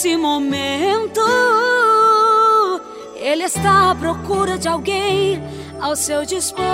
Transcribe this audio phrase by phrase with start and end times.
[0.00, 1.20] nesse momento,
[3.16, 5.42] Ele está à procura de alguém
[5.78, 6.64] ao seu dispor.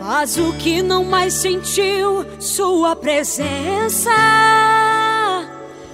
[0.00, 4.10] Faz o que não mais sentiu Sua presença.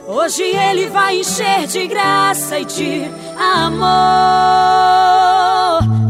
[0.07, 3.03] Hoje Ele vai encher de graça e de
[3.39, 3.91] amor.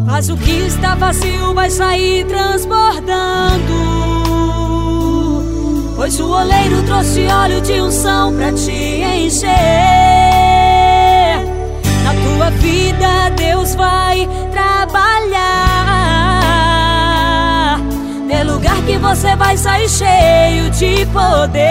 [0.07, 3.90] Faz o que está vazio, vai sair transbordando.
[6.11, 9.47] Pois o oleiro trouxe óleo de unção pra te encher.
[12.03, 15.39] Na tua vida Deus vai trabalhar.
[18.29, 21.63] É lugar que você vai sair cheio de poder.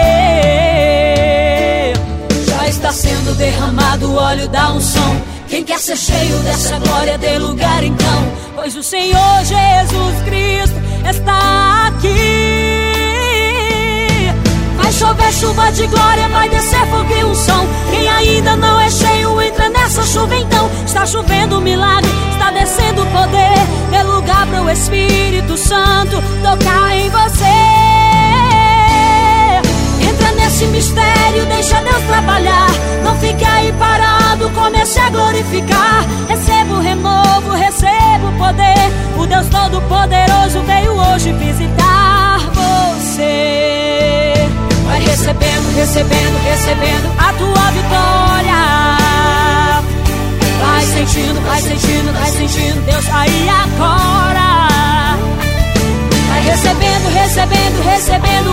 [2.46, 5.20] Já está sendo derramado o óleo da unção.
[5.48, 8.32] Quem quer ser cheio dessa glória, dê lugar então.
[8.56, 12.39] Pois o Senhor Jesus Cristo está aqui.
[15.30, 17.66] Chover chuva de glória, vai descer fogo e unção.
[17.90, 20.68] Quem ainda não é cheio, entra nessa chuva então.
[20.84, 23.96] Está chovendo milagre, está descendo poder.
[23.96, 27.44] É lugar para o Espírito Santo tocar em você.
[30.08, 32.66] Entra nesse mistério, deixa Deus trabalhar.
[33.04, 36.04] Não fique aí parado, comece a glorificar.
[36.28, 38.90] Receba o renovo, receba o poder.
[39.16, 41.59] O Deus Todo-Poderoso veio hoje visitar
[45.10, 48.60] recebendo, recebendo, recebendo a tua vitória.
[50.60, 55.18] Vai sentindo, vai sentindo, vai sentindo Deus aí agora.
[56.28, 58.49] Vai recebendo, recebendo, recebendo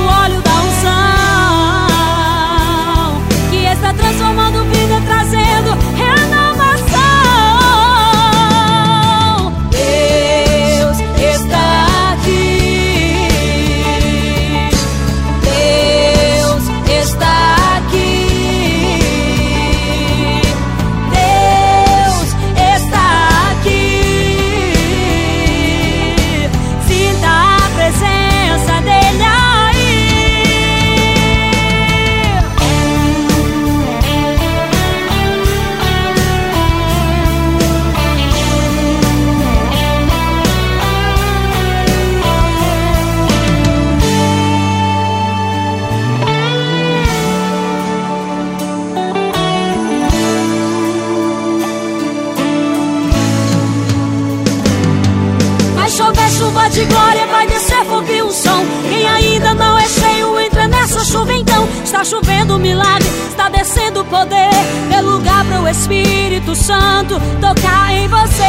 [56.47, 58.65] chuva de glória, vai descer fogo e unção.
[58.89, 61.67] Quem ainda não é cheio, entra nessa chuva então.
[61.83, 64.49] Está chovendo milagre, está descendo poder.
[64.89, 68.43] Dê lugar para o Espírito Santo tocar em você.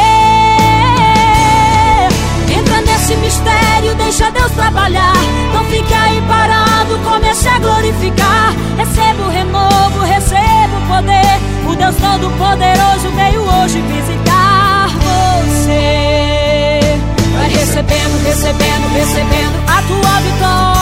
[2.57, 5.15] Entra nesse mistério, deixa Deus trabalhar.
[5.53, 8.55] Não fique aí parado, comece a glorificar.
[8.77, 11.49] Receba o renovo, receba o poder.
[11.69, 12.78] O Deus Todo-Poderoso veio
[18.29, 20.78] recebendo, recebendo, a tua vitória.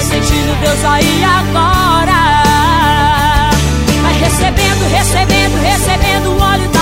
[0.00, 2.12] vai sentindo Deus aí agora.
[4.02, 6.79] Vai recebendo, recebendo, recebendo o óleo da